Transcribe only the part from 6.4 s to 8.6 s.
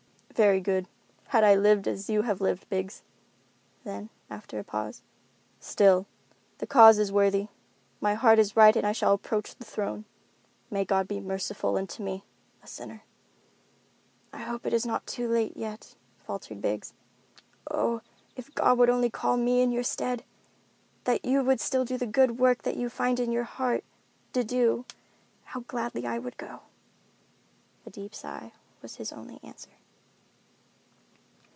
the cause is worthy, my heart is